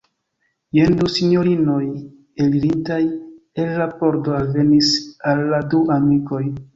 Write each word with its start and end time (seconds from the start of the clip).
Jen 0.77 0.93
du 1.01 1.09
sinjorinoj 1.15 1.83
elirintaj 2.45 2.97
el 3.65 3.69
la 3.81 3.87
pordo 3.99 4.33
alvenis 4.39 4.89
al 5.33 5.45
la 5.53 5.61
du 5.75 5.83
amikoj. 5.97 6.41